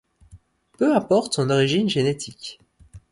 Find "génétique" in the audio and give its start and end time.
1.87-2.59